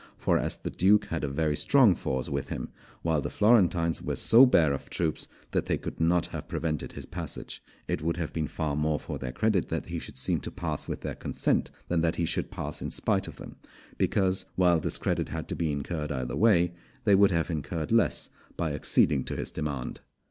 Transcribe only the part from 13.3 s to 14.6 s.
them; because,